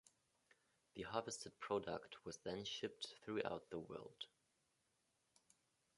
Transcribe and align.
The 0.95 1.03
harvested 1.03 1.59
product 1.59 2.25
was 2.25 2.37
then 2.39 2.65
shipped 2.65 3.13
throughout 3.21 3.69
the 3.69 3.77
world. 3.77 4.25